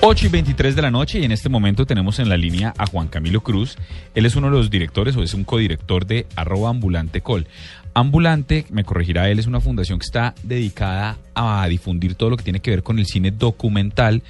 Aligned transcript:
8 0.00 0.26
y 0.26 0.28
23 0.28 0.76
de 0.76 0.82
la 0.82 0.92
noche 0.92 1.18
y 1.18 1.24
en 1.24 1.32
este 1.32 1.48
momento 1.48 1.84
tenemos 1.84 2.20
en 2.20 2.28
la 2.28 2.36
línea 2.36 2.72
a 2.78 2.86
Juan 2.86 3.08
Camilo 3.08 3.40
Cruz. 3.42 3.76
Él 4.14 4.26
es 4.26 4.36
uno 4.36 4.48
de 4.48 4.56
los 4.56 4.70
directores 4.70 5.16
o 5.16 5.24
es 5.24 5.34
un 5.34 5.42
codirector 5.42 6.06
de 6.06 6.26
arroba 6.36 6.70
ambulante 6.70 7.20
col. 7.20 7.48
Ambulante, 7.94 8.64
me 8.70 8.84
corregirá 8.84 9.28
él, 9.28 9.40
es 9.40 9.48
una 9.48 9.60
fundación 9.60 9.98
que 9.98 10.06
está 10.06 10.36
dedicada 10.44 11.18
a 11.34 11.66
difundir 11.66 12.14
todo 12.14 12.30
lo 12.30 12.36
que 12.36 12.44
tiene 12.44 12.60
que 12.60 12.70
ver 12.70 12.84
con 12.84 13.00
el 13.00 13.06
cine 13.06 13.32
documental 13.32 14.22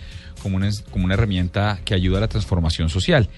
como 0.42 0.56
una, 0.56 0.70
como 0.90 1.04
una 1.04 1.14
herramienta 1.14 1.78
que 1.84 1.92
ayuda 1.92 2.16
a 2.16 2.22
la 2.22 2.28
transformación 2.28 2.88
social. 2.88 3.28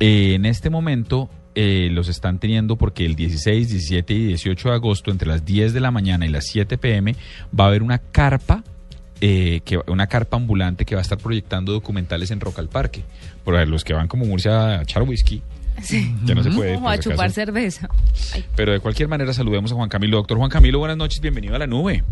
Eh, 0.00 0.34
en 0.34 0.46
este 0.46 0.70
momento 0.70 1.30
eh, 1.54 1.88
los 1.92 2.08
están 2.08 2.40
teniendo 2.40 2.74
porque 2.74 3.06
el 3.06 3.14
16, 3.14 3.68
17 3.68 4.12
y 4.12 4.26
18 4.26 4.70
de 4.70 4.74
agosto, 4.74 5.12
entre 5.12 5.28
las 5.28 5.44
10 5.44 5.72
de 5.72 5.80
la 5.80 5.92
mañana 5.92 6.26
y 6.26 6.30
las 6.30 6.46
7 6.46 6.78
pm, 6.78 7.14
va 7.58 7.64
a 7.64 7.68
haber 7.68 7.84
una 7.84 7.98
carpa 7.98 8.64
eh, 9.20 9.60
que, 9.64 9.80
una 9.86 10.06
carpa 10.06 10.36
ambulante 10.36 10.84
que 10.84 10.94
va 10.94 11.00
a 11.00 11.02
estar 11.02 11.18
proyectando 11.18 11.72
documentales 11.72 12.30
en 12.30 12.40
Rock 12.40 12.58
al 12.58 12.68
Parque. 12.68 13.02
Por 13.44 13.54
los 13.66 13.84
que 13.84 13.94
van 13.94 14.08
como 14.08 14.24
Murcia 14.24 14.78
a 14.78 14.82
echar 14.82 15.02
whisky. 15.02 15.42
Ya 16.24 16.34
no 16.34 16.42
se 16.42 16.50
puede. 16.50 16.74
Como 16.74 16.88
a 16.88 16.98
chupar 16.98 17.30
cerveza. 17.30 17.88
Pero 18.56 18.72
de 18.72 18.80
cualquier 18.80 19.08
manera 19.08 19.32
saludemos 19.32 19.72
a 19.72 19.74
Juan 19.74 19.88
Camilo. 19.88 20.16
Doctor 20.18 20.38
Juan 20.38 20.50
Camilo, 20.50 20.78
buenas 20.78 20.96
noches, 20.96 21.20
bienvenido 21.20 21.54
a 21.54 21.58
la 21.58 21.66
nube. 21.66 22.02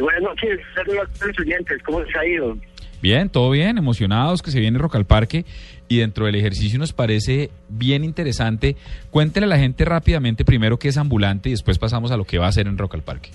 buenas 0.00 0.22
noches, 0.22 0.60
saludos 0.74 1.08
a 1.20 1.26
los 1.26 1.38
oyentes, 1.38 1.82
¿cómo 1.84 2.04
se 2.04 2.18
ha 2.18 2.26
ido? 2.26 2.56
Bien, 3.02 3.28
todo 3.28 3.50
bien, 3.50 3.78
emocionados 3.78 4.42
que 4.42 4.50
se 4.50 4.58
viene 4.58 4.78
Rock 4.78 4.96
al 4.96 5.04
Parque 5.04 5.44
y 5.88 5.98
dentro 5.98 6.26
del 6.26 6.34
ejercicio 6.34 6.78
nos 6.78 6.92
parece 6.92 7.50
bien 7.68 8.04
interesante. 8.04 8.76
Cuéntele 9.10 9.46
a 9.46 9.48
la 9.48 9.58
gente 9.58 9.84
rápidamente 9.84 10.44
primero 10.44 10.78
qué 10.78 10.88
es 10.88 10.96
ambulante 10.96 11.50
y 11.50 11.52
después 11.52 11.78
pasamos 11.78 12.10
a 12.10 12.16
lo 12.16 12.24
que 12.24 12.38
va 12.38 12.46
a 12.46 12.48
hacer 12.48 12.66
en 12.66 12.78
Rock 12.78 12.94
al 12.94 13.02
Parque. 13.02 13.30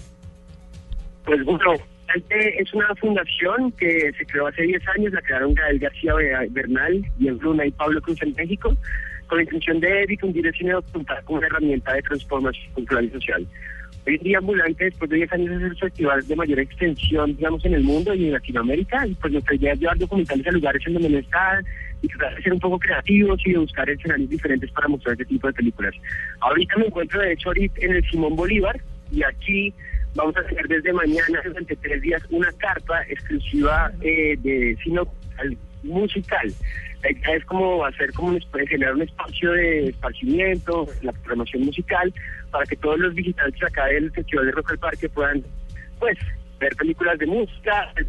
Pues 1.25 1.43
bueno, 1.45 1.73
es 2.29 2.73
una 2.73 2.93
fundación 2.95 3.71
que 3.73 4.11
se 4.17 4.25
creó 4.25 4.47
hace 4.47 4.63
10 4.63 4.87
años, 4.95 5.13
la 5.13 5.21
crearon 5.21 5.53
Gael 5.53 5.79
García 5.79 6.13
Bernal, 6.49 7.05
en 7.19 7.37
Bruna 7.37 7.65
y 7.65 7.71
Pablo 7.71 8.01
Cruz 8.01 8.21
en 8.21 8.33
México, 8.35 8.75
con 9.27 9.37
la 9.37 9.43
intención 9.43 9.79
de 9.79 10.05
difundir 10.07 10.45
el 10.45 10.53
cine 10.53 10.71
documental 10.73 11.23
como 11.23 11.39
una 11.39 11.47
herramienta 11.47 11.93
de 11.93 12.01
transformación 12.01 12.73
cultural 12.73 13.05
y 13.05 13.09
social. 13.11 13.47
Hoy 14.05 14.15
en 14.15 14.23
día 14.23 14.39
Ambulante, 14.39 14.85
después 14.85 15.09
de 15.11 15.17
10 15.17 15.33
años, 15.33 15.61
es 15.61 15.61
el 15.61 15.77
festival 15.77 16.27
de 16.27 16.35
mayor 16.35 16.59
extensión, 16.59 17.35
digamos, 17.35 17.63
en 17.65 17.75
el 17.75 17.83
mundo 17.83 18.13
y 18.15 18.25
en 18.25 18.33
Latinoamérica, 18.33 19.05
y 19.05 19.13
pues 19.13 19.31
nuestra 19.31 19.55
idea 19.55 19.73
es 19.73 19.79
llevar 19.79 19.97
documentales 19.99 20.47
a 20.47 20.51
lugares 20.51 20.81
en 20.87 20.93
donde 20.93 21.09
no 21.09 21.17
están, 21.19 21.63
y 22.01 22.07
tratar 22.07 22.35
de 22.35 22.41
ser 22.41 22.53
un 22.53 22.59
poco 22.59 22.79
creativos 22.79 23.39
y 23.45 23.51
de 23.51 23.59
buscar 23.59 23.87
escenarios 23.87 24.27
diferentes 24.27 24.71
para 24.71 24.87
mostrar 24.87 25.13
este 25.13 25.25
tipo 25.25 25.45
de 25.45 25.53
películas. 25.53 25.93
Ahorita 26.39 26.77
me 26.77 26.87
encuentro, 26.87 27.21
de 27.21 27.33
hecho, 27.33 27.51
en 27.55 27.91
el 27.91 28.03
Simón 28.09 28.35
Bolívar, 28.35 28.81
y 29.11 29.21
aquí 29.23 29.71
Vamos 30.15 30.35
a 30.37 30.43
tener 30.43 30.67
desde 30.67 30.91
mañana, 30.93 31.41
durante 31.45 31.75
tres 31.77 32.01
días, 32.01 32.21
una 32.29 32.51
carta 32.53 33.01
exclusiva 33.07 33.91
eh, 34.01 34.35
de 34.41 34.77
cine 34.83 35.01
musical. 35.83 36.53
La 37.03 37.11
idea 37.11 37.35
es 37.35 37.45
como 37.45 37.83
hacer 37.85 38.11
como 38.13 38.37
generar 38.67 38.93
un 38.93 39.01
espacio 39.01 39.51
de 39.53 39.89
esparcimiento, 39.89 40.87
la 41.01 41.11
programación 41.13 41.63
musical, 41.63 42.13
para 42.51 42.65
que 42.65 42.75
todos 42.75 42.99
los 42.99 43.13
visitantes 43.15 43.63
acá 43.63 43.85
del 43.85 44.11
Festival 44.11 44.45
de 44.45 44.51
Rock 44.51 44.71
al 44.71 44.79
Parque 44.79 45.09
puedan, 45.09 45.43
pues, 45.99 46.17
ver 46.59 46.75
películas 46.75 47.17
de 47.17 47.25
música, 47.25 47.91
el 47.95 48.07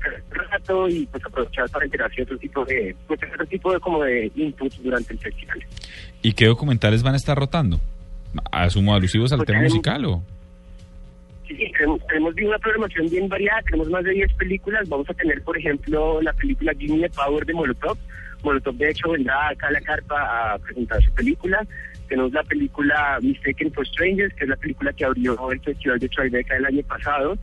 rato 0.50 0.88
y 0.88 1.06
pues 1.06 1.24
aprovechar 1.24 1.70
para 1.70 1.86
enterarse 1.86 2.16
de 2.16 2.22
otro 2.24 2.38
tipo 2.38 2.64
de, 2.66 2.94
pues, 3.06 3.20
otro 3.32 3.46
tipo 3.46 3.72
de 3.72 3.80
como 3.80 4.02
de 4.02 4.30
inputs 4.34 4.82
durante 4.82 5.14
el 5.14 5.18
festival. 5.20 5.64
¿Y 6.20 6.34
qué 6.34 6.46
documentales 6.46 7.02
van 7.02 7.14
a 7.14 7.16
estar 7.16 7.38
rotando? 7.38 7.80
¿Asumo 8.50 8.94
alusivos 8.94 9.32
al 9.32 9.38
pues 9.38 9.46
tema 9.46 9.62
musical 9.62 10.04
o...? 10.04 10.22
Sí, 11.56 11.70
tenemos, 11.76 12.06
tenemos 12.06 12.34
una 12.42 12.58
programación 12.58 13.10
bien 13.10 13.28
variada, 13.28 13.60
tenemos 13.62 13.90
más 13.90 14.04
de 14.04 14.12
10 14.12 14.32
películas. 14.34 14.88
Vamos 14.88 15.08
a 15.10 15.14
tener, 15.14 15.42
por 15.42 15.58
ejemplo, 15.58 16.22
la 16.22 16.32
película 16.32 16.72
Gimme 16.78 17.06
the 17.06 17.10
Power 17.10 17.44
de 17.44 17.52
Molotov. 17.52 17.98
Molotov, 18.42 18.74
de 18.76 18.90
hecho, 18.90 19.10
vendrá 19.10 19.48
acá 19.48 19.68
a 19.68 19.72
la 19.72 19.80
carpa 19.82 20.54
a 20.54 20.58
presentar 20.58 21.02
su 21.02 21.12
película. 21.12 21.66
Tenemos 22.08 22.32
la 22.32 22.42
película 22.44 23.18
Mistaken 23.20 23.70
for 23.72 23.86
Strangers, 23.86 24.34
que 24.34 24.44
es 24.44 24.50
la 24.50 24.56
película 24.56 24.92
que 24.94 25.04
abrió 25.04 25.50
el 25.50 25.60
Festival 25.60 25.98
de 25.98 26.08
Tribeca 26.08 26.56
el 26.56 26.64
año 26.64 26.82
pasado, 26.84 27.36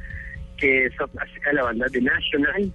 que 0.58 0.86
es 0.86 0.94
acerca 1.00 1.50
de 1.52 1.56
la 1.56 1.64
banda 1.64 1.86
de 1.92 2.02
National. 2.02 2.72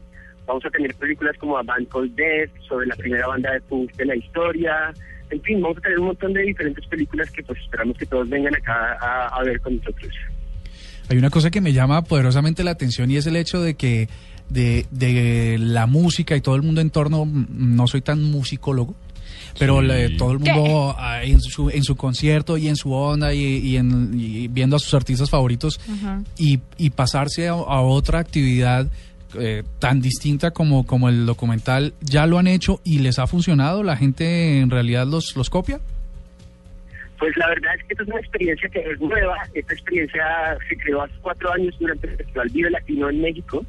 Vamos 0.47 0.65
a 0.65 0.71
tener 0.71 0.95
películas 0.95 1.37
como 1.39 1.59
A 1.59 1.63
Band 1.65 1.89
Called 1.89 2.13
Death, 2.13 2.51
sobre 2.69 2.87
la 2.87 2.95
primera 2.95 3.27
banda 3.27 3.53
de 3.53 3.61
punk 3.63 3.93
de 3.97 4.05
la 4.05 4.15
historia. 4.15 4.95
En 5.31 5.43
fin, 5.43 5.61
vamos 5.61 5.79
a 5.79 5.81
tener 5.81 5.99
un 5.99 6.07
montón 6.07 6.33
de 6.33 6.43
diferentes 6.43 6.87
películas 6.87 7.29
que 7.33 7.43
pues 7.43 7.59
esperamos 7.59 7.97
que 7.99 8.07
todos 8.07 8.29
vengan 8.29 8.55
acá 8.55 8.93
a 9.29 9.43
ver 9.43 9.61
con 9.61 9.77
nosotros. 9.77 10.13
Hay 11.09 11.19
una 11.19 11.31
cosa 11.31 11.51
que 11.51 11.61
me 11.61 11.73
llama 11.73 12.03
poderosamente 12.03 12.65
la 12.65 12.73
atención 12.73 13.11
y 13.11 13.17
es 13.17 13.27
el 13.27 13.37
hecho 13.37 13.61
de 13.61 13.75
que 13.75 14.09
de, 14.49 14.87
de 14.91 15.57
la 15.59 15.87
música 15.87 16.37
y 16.37 16.41
todo 16.41 16.55
el 16.55 16.63
mundo 16.63 16.81
en 16.81 16.91
torno, 16.91 17.27
no 17.27 17.87
soy 17.87 18.01
tan 18.01 18.23
musicólogo, 18.23 18.95
pero 19.59 19.81
todo 20.19 20.33
el 20.33 20.39
mundo 20.41 20.95
ah, 20.99 21.23
en 21.23 21.41
su, 21.41 21.71
en 21.71 21.85
su 21.85 21.97
concierto 21.97 22.57
y 22.57 22.69
en 22.69 22.77
su 22.77 22.93
onda 22.93 23.33
y, 23.33 23.77
en, 23.77 24.53
viendo 24.53 24.77
a 24.77 24.79
sus 24.79 24.95
artistas 24.95 25.31
favoritos 25.31 25.81
y, 26.37 26.61
y, 26.77 26.91
pasarse 26.91 27.49
a, 27.49 27.55
otra 27.55 28.19
actividad 28.19 28.89
eh, 29.39 29.63
tan 29.79 30.01
distinta 30.01 30.51
como, 30.53 30.87
como 30.87 31.09
el 31.09 31.27
documental, 31.27 31.95
¿ya 32.01 32.27
lo 32.27 32.39
han 32.39 32.47
hecho 32.47 32.81
y 32.85 32.99
les 32.99 33.19
ha 33.19 33.27
funcionado? 33.27 33.83
¿La 33.83 33.97
gente 33.97 34.61
en 34.61 34.71
realidad 34.71 35.07
los, 35.07 35.37
los 35.37 35.51
copia? 35.51 35.81
Pues 37.19 37.37
la 37.37 37.49
verdad 37.49 37.75
es 37.77 37.85
que 37.85 37.93
esta 37.93 38.03
es 38.03 38.09
una 38.09 38.21
experiencia 38.21 38.69
que 38.69 38.81
es 38.81 39.01
nueva. 39.01 39.37
Esta 39.55 39.75
experiencia 39.75 40.59
se 40.69 40.77
creó 40.77 41.03
hace 41.03 41.15
cuatro 41.21 41.53
años 41.53 41.77
durante 41.79 42.07
el 42.09 42.17
Festival 42.17 42.49
Vive 42.51 42.71
Latino 42.71 43.11
en 43.11 43.21
México. 43.21 43.65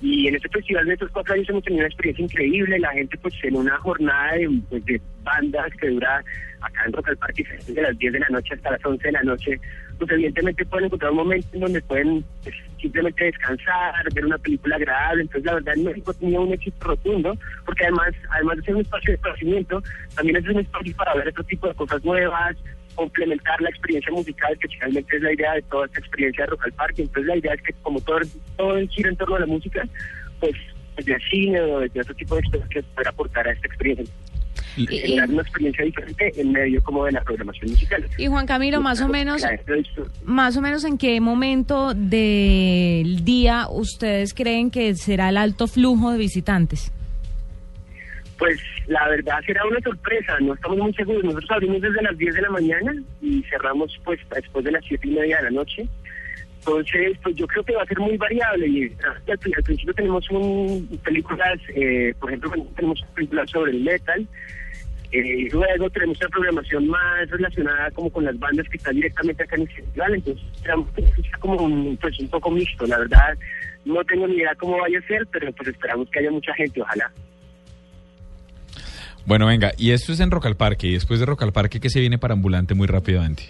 Y 0.00 0.28
en 0.28 0.36
este 0.36 0.48
festival 0.48 0.86
de 0.86 0.94
estos 0.94 1.10
cuatro 1.10 1.34
años 1.34 1.48
hemos 1.48 1.64
tenido 1.64 1.80
una 1.80 1.88
experiencia 1.88 2.24
increíble. 2.24 2.78
La 2.78 2.92
gente, 2.92 3.18
pues, 3.18 3.34
en 3.42 3.56
una 3.56 3.76
jornada 3.78 4.32
de, 4.34 4.48
pues, 4.70 5.00
bandas 5.24 5.72
que 5.80 5.88
dura 5.88 6.24
acá 6.60 6.84
en 6.86 6.92
Rock 6.92 7.08
al 7.08 7.16
Parque 7.16 7.44
desde 7.66 7.82
las 7.82 7.98
10 7.98 8.12
de 8.12 8.20
la 8.20 8.28
noche 8.28 8.54
hasta 8.54 8.72
las 8.72 8.84
11 8.84 9.02
de 9.02 9.12
la 9.12 9.22
noche, 9.22 9.60
pues, 9.98 10.10
evidentemente 10.10 10.64
pueden 10.66 10.86
encontrar 10.86 11.10
un 11.10 11.18
momento 11.18 11.48
en 11.52 11.60
donde 11.60 11.82
pueden 11.82 12.24
pues, 12.44 12.54
simplemente 12.80 13.24
descansar, 13.24 13.94
ver 14.14 14.24
una 14.24 14.38
película 14.38 14.76
agradable. 14.76 15.22
Entonces, 15.22 15.44
la 15.44 15.54
verdad, 15.54 15.74
México 15.76 16.10
ha 16.12 16.14
tenido 16.14 16.42
un 16.42 16.52
éxito 16.52 16.86
rotundo, 16.86 17.36
porque 17.64 17.84
además, 17.84 18.14
además 18.30 18.56
de 18.58 18.62
ser 18.62 18.74
un 18.76 18.82
espacio 18.82 19.10
de 19.10 19.14
esparcimiento, 19.16 19.82
también 20.14 20.36
es 20.36 20.48
un 20.48 20.60
espacio 20.60 20.96
para 20.96 21.14
ver 21.14 21.28
otro 21.28 21.44
tipo 21.44 21.66
de 21.66 21.74
cosas 21.74 22.04
nuevas, 22.04 22.56
complementar 22.98 23.60
la 23.60 23.70
experiencia 23.70 24.12
musical, 24.12 24.58
que 24.58 24.66
finalmente 24.66 25.16
es 25.16 25.22
la 25.22 25.32
idea 25.32 25.54
de 25.54 25.62
toda 25.62 25.86
esta 25.86 26.00
experiencia 26.00 26.44
de 26.44 26.50
Rock 26.50 26.64
al 26.64 26.72
Parque. 26.72 27.02
Entonces 27.02 27.26
la 27.26 27.36
idea 27.36 27.54
es 27.54 27.62
que 27.62 27.72
como 27.82 28.00
todo, 28.00 28.18
todo 28.56 28.76
gira 28.88 29.08
en 29.08 29.16
torno 29.16 29.36
a 29.36 29.40
la 29.40 29.46
música, 29.46 29.88
pues 30.40 30.54
desde 30.96 31.14
el 31.14 31.22
cine 31.30 31.60
o 31.60 31.78
desde 31.78 32.00
otro 32.00 32.14
tipo 32.14 32.34
de 32.34 32.40
experiencias 32.40 32.84
pueda 32.96 33.10
aportar 33.10 33.46
a 33.46 33.52
esta 33.52 33.68
experiencia. 33.68 34.12
Y, 34.76 35.16
dar 35.16 35.30
una 35.30 35.42
experiencia 35.42 35.84
diferente 35.84 36.32
en 36.36 36.52
medio 36.52 36.82
como 36.82 37.04
de 37.04 37.12
la 37.12 37.22
programación 37.22 37.70
musical. 37.70 38.04
Y 38.16 38.26
Juan 38.26 38.46
Camilo, 38.46 38.80
más 38.80 39.00
o 39.00 39.08
menos, 39.08 39.44
más 40.24 40.56
o 40.56 40.60
menos 40.60 40.84
en 40.84 40.98
qué 40.98 41.20
momento 41.20 41.94
del 41.94 43.24
día 43.24 43.68
ustedes 43.70 44.34
creen 44.34 44.70
que 44.70 44.94
será 44.96 45.28
el 45.28 45.36
alto 45.36 45.68
flujo 45.68 46.10
de 46.10 46.18
visitantes? 46.18 46.92
Pues 48.38 48.60
la 48.86 49.08
verdad 49.08 49.40
será 49.44 49.66
una 49.66 49.80
sorpresa, 49.80 50.38
no 50.40 50.54
estamos 50.54 50.78
muy 50.78 50.94
seguros. 50.94 51.24
Nosotros 51.24 51.50
abrimos 51.50 51.80
desde 51.80 52.02
las 52.02 52.16
10 52.16 52.34
de 52.34 52.42
la 52.42 52.50
mañana 52.50 52.94
y 53.20 53.42
cerramos 53.44 53.98
pues 54.04 54.20
después 54.34 54.64
de 54.64 54.72
las 54.72 54.84
7 54.86 55.08
y 55.08 55.10
media 55.10 55.38
de 55.38 55.42
la 55.44 55.50
noche. 55.50 55.88
Entonces, 56.58 57.18
pues 57.22 57.34
yo 57.36 57.46
creo 57.46 57.64
que 57.64 57.74
va 57.74 57.82
a 57.82 57.86
ser 57.86 57.98
muy 57.98 58.16
variable 58.16 58.66
y 58.66 58.92
al, 59.30 59.38
principio 59.38 59.94
tenemos 59.94 60.28
un, 60.30 60.86
películas, 61.02 61.58
eh, 61.74 62.12
por 62.20 62.30
ejemplo, 62.30 62.50
tenemos 62.76 63.00
películas 63.14 63.50
sobre 63.50 63.70
el 63.70 63.80
metal, 63.82 64.26
eh, 65.10 65.48
luego 65.50 65.88
tenemos 65.88 66.20
una 66.20 66.28
programación 66.28 66.88
más 66.88 67.30
relacionada 67.30 67.90
como 67.92 68.10
con 68.10 68.24
las 68.24 68.38
bandas 68.38 68.68
que 68.68 68.76
están 68.76 68.96
directamente 68.96 69.42
acá 69.42 69.56
en 69.56 69.62
el 69.62 69.68
festival, 69.68 70.14
entonces 70.14 70.44
sea 70.62 70.74
como 71.38 71.62
un, 71.62 71.96
pues, 71.96 72.18
un 72.20 72.28
poco 72.28 72.50
mixto, 72.50 72.86
la 72.86 72.98
verdad 72.98 73.38
no 73.86 74.04
tengo 74.04 74.26
ni 74.26 74.34
idea 74.34 74.54
cómo 74.56 74.78
vaya 74.78 74.98
a 74.98 75.06
ser, 75.06 75.26
pero 75.32 75.50
pues 75.52 75.68
esperamos 75.70 76.10
que 76.10 76.18
haya 76.18 76.30
mucha 76.30 76.52
gente, 76.54 76.82
ojalá. 76.82 77.10
Bueno, 79.28 79.44
venga, 79.44 79.72
y 79.76 79.90
esto 79.90 80.10
es 80.14 80.20
en 80.20 80.30
Rock 80.30 80.46
al 80.46 80.56
Parque, 80.56 80.86
y 80.86 80.94
después 80.94 81.20
de 81.20 81.26
Rock 81.26 81.42
al 81.42 81.52
Parque, 81.52 81.80
¿qué 81.80 81.90
se 81.90 82.00
viene 82.00 82.16
para 82.16 82.32
Ambulante 82.32 82.72
muy 82.72 82.86
rápidamente? 82.86 83.42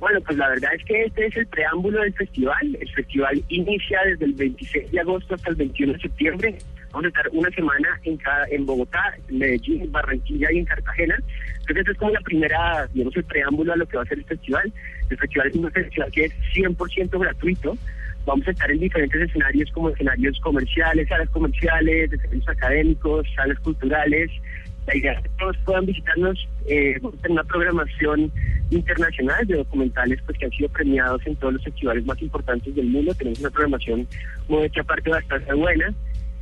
Bueno, 0.00 0.20
pues 0.22 0.36
la 0.36 0.48
verdad 0.48 0.74
es 0.76 0.84
que 0.84 1.04
este 1.04 1.24
es 1.24 1.36
el 1.36 1.46
preámbulo 1.46 2.00
del 2.00 2.12
festival. 2.14 2.76
El 2.80 2.90
festival 2.90 3.44
inicia 3.46 4.00
desde 4.04 4.24
el 4.24 4.32
26 4.32 4.90
de 4.90 4.98
agosto 4.98 5.36
hasta 5.36 5.50
el 5.50 5.54
21 5.54 5.92
de 5.92 5.98
septiembre. 6.00 6.58
Vamos 6.90 7.04
a 7.04 7.08
estar 7.10 7.28
una 7.30 7.48
semana 7.50 8.00
en, 8.02 8.16
cada, 8.16 8.44
en 8.50 8.66
Bogotá, 8.66 9.14
Medellín, 9.28 9.92
Barranquilla 9.92 10.48
y 10.50 10.58
en 10.58 10.64
Cartagena. 10.64 11.14
Entonces, 11.60 11.76
este 11.76 11.92
es 11.92 11.98
como 11.98 12.10
la 12.10 12.20
primera, 12.22 12.88
digamos, 12.92 13.16
el 13.16 13.22
preámbulo 13.22 13.74
a 13.74 13.76
lo 13.76 13.86
que 13.86 13.98
va 13.98 14.02
a 14.02 14.06
ser 14.06 14.18
el 14.18 14.24
festival. 14.24 14.72
El 15.08 15.16
festival 15.16 15.46
es 15.46 15.54
un 15.54 15.70
festival 15.70 16.10
que 16.10 16.24
es 16.24 16.32
100% 16.56 17.20
gratuito. 17.20 17.78
Vamos 18.26 18.48
a 18.48 18.50
estar 18.50 18.68
en 18.68 18.80
diferentes 18.80 19.20
escenarios 19.20 19.70
como 19.70 19.90
escenarios 19.90 20.40
comerciales, 20.40 21.08
salas 21.08 21.28
comerciales, 21.30 22.12
escenarios 22.12 22.48
académicos, 22.48 23.26
salas 23.36 23.58
culturales, 23.60 24.30
la 24.86 24.96
idea 24.96 25.12
es 25.12 25.22
que 25.22 25.28
todos 25.38 25.56
puedan 25.64 25.86
visitarnos 25.86 26.48
eh, 26.66 26.96
en 27.00 27.32
una 27.32 27.44
programación 27.44 28.32
internacional 28.70 29.46
de 29.46 29.56
documentales 29.56 30.20
pues 30.26 30.38
que 30.38 30.46
han 30.46 30.50
sido 30.50 30.68
premiados 30.70 31.24
en 31.26 31.36
todos 31.36 31.54
los 31.54 31.64
festivales 31.64 32.04
más 32.04 32.20
importantes 32.20 32.74
del 32.74 32.86
mundo. 32.86 33.14
Tenemos 33.14 33.38
una 33.40 33.50
programación 33.50 34.06
muy 34.48 34.64
hecha 34.64 34.82
parte 34.82 35.10
bastante 35.10 35.52
buena. 35.54 35.92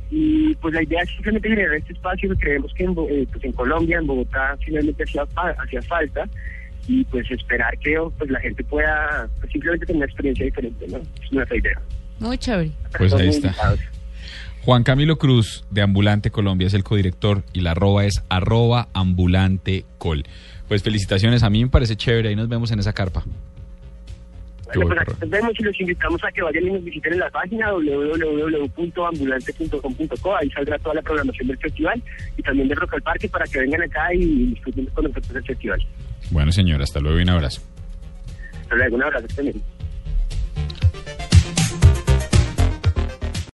Y 0.09 0.55
pues 0.55 0.73
la 0.73 0.83
idea 0.83 1.01
es 1.03 1.09
simplemente 1.09 1.49
generar 1.49 1.75
este 1.75 1.93
espacio 1.93 2.29
que 2.31 2.35
creemos 2.35 2.73
que 2.73 2.83
en, 2.83 2.91
eh, 3.09 3.27
pues 3.31 3.43
en 3.45 3.53
Colombia, 3.53 3.97
en 3.97 4.07
Bogotá, 4.07 4.57
finalmente 4.65 5.03
hacía, 5.03 5.25
hacía 5.57 5.81
falta 5.83 6.27
y 6.87 7.05
pues 7.05 7.29
esperar 7.31 7.77
que 7.77 7.95
pues 8.17 8.29
la 8.29 8.39
gente 8.41 8.63
pueda 8.63 9.29
pues, 9.39 9.51
simplemente 9.51 9.85
tener 9.85 9.97
una 9.97 10.05
experiencia 10.05 10.45
diferente, 10.45 10.85
¿no? 10.89 10.97
Es 10.97 11.31
nuestra 11.31 11.57
idea. 11.57 11.81
Muy 12.19 12.37
chévere. 12.37 12.71
Pues 12.97 13.13
ahí 13.13 13.29
está. 13.29 13.55
Juan 14.63 14.83
Camilo 14.83 15.17
Cruz, 15.17 15.63
de 15.71 15.81
Ambulante 15.81 16.29
Colombia, 16.29 16.67
es 16.67 16.75
el 16.75 16.83
codirector 16.83 17.41
y 17.51 17.61
la 17.61 17.71
arroba 17.71 18.05
es 18.05 18.21
arroba 18.29 18.89
ambulante 18.93 19.85
col. 19.97 20.23
Pues 20.67 20.83
felicitaciones, 20.83 21.41
a 21.41 21.49
mí 21.49 21.63
me 21.63 21.71
parece 21.71 21.95
chévere, 21.95 22.29
ahí 22.29 22.35
nos 22.35 22.47
vemos 22.47 22.71
en 22.71 22.77
esa 22.77 22.93
carpa. 22.93 23.23
Bueno, 24.75 24.87
pues 24.87 24.99
aquí 25.01 25.13
nos 25.19 25.29
vemos 25.29 25.53
y 25.59 25.63
los 25.63 25.81
invitamos 25.81 26.23
a 26.23 26.31
que 26.31 26.43
vayan 26.43 26.67
y 26.67 26.71
nos 26.71 26.83
visiten 26.83 27.13
en 27.13 27.19
la 27.19 27.31
página 27.31 27.71
www.ambulante.com.co, 27.71 30.35
ahí 30.35 30.51
saldrá 30.51 30.77
toda 30.77 30.93
la 30.95 31.01
programación 31.01 31.47
del 31.47 31.57
festival 31.57 32.03
y 32.37 32.43
también 32.43 32.67
de 32.67 32.75
Rock 32.75 32.93
al 32.93 33.01
Parque 33.01 33.27
para 33.27 33.45
que 33.45 33.61
vengan 33.61 33.81
acá 33.81 34.13
y 34.13 34.51
disfruten 34.51 34.85
con 34.93 35.05
nosotros 35.05 35.35
el 35.35 35.43
festival. 35.43 35.81
Bueno, 36.29 36.51
señor, 36.51 36.83
hasta 36.83 36.99
luego 36.99 37.17
y 37.19 37.23
un 37.23 37.31
abrazo. 37.31 37.61
Hasta 38.61 38.75
luego, 38.75 38.95
un 38.95 39.03
abrazo 39.03 39.25
también. 39.35 39.59